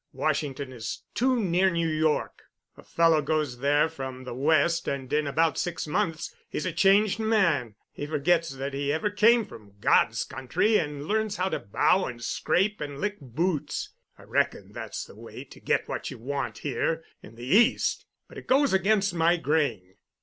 Washington 0.13 0.71
is 0.73 1.03
too 1.13 1.39
near 1.39 1.69
New 1.69 1.87
York. 1.87 2.45
A 2.75 2.81
fellow 2.81 3.21
goes 3.21 3.59
there 3.59 3.87
from 3.87 4.23
the 4.23 4.33
West 4.33 4.87
and 4.87 5.13
in 5.13 5.27
about 5.27 5.59
six 5.59 5.85
months 5.85 6.33
he's 6.49 6.65
a 6.65 6.71
changed 6.71 7.19
man. 7.19 7.75
He 7.91 8.07
forgets 8.07 8.49
that 8.55 8.73
he 8.73 8.91
ever 8.91 9.11
came 9.11 9.45
from 9.45 9.73
God's 9.79 10.23
country, 10.23 10.79
and 10.79 11.05
learns 11.07 11.35
to 11.35 11.59
bow 11.59 12.05
and 12.05 12.19
scrape 12.19 12.81
and 12.81 12.99
lick 12.99 13.17
boots. 13.21 13.89
I 14.17 14.23
reckon 14.23 14.71
that's 14.73 15.05
the 15.05 15.13
way 15.15 15.43
to 15.43 15.59
get 15.59 15.87
what 15.87 16.09
you 16.09 16.17
want 16.17 16.57
here 16.65 17.03
in 17.21 17.35
the 17.35 17.45
East—but 17.45 18.39
it 18.39 18.47
goes 18.47 18.73
against 18.73 19.13
my 19.13 19.37
grain." 19.37 19.97